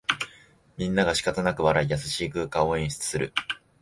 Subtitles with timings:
[0.77, 3.33] みんながしかたなく笑い、優しい空間を演出する